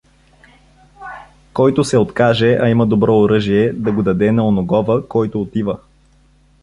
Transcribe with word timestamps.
Който 1.53 1.83
се 1.83 1.97
откаже, 1.97 2.57
а 2.61 2.69
има 2.69 2.87
добро 2.87 3.15
оръжие, 3.19 3.73
да 3.73 3.91
го 3.91 4.03
даде 4.03 4.31
на 4.31 4.47
оногова, 4.47 5.07
който 5.07 5.41
отива. 5.41 5.79